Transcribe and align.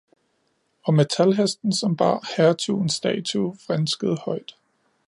og 0.83 0.93
metalhesten, 0.93 1.73
som 1.73 1.97
bar 1.97 2.33
hertugens 2.37 2.93
statue, 2.93 3.57
vrinskede 3.69 4.15
højt. 4.17 4.55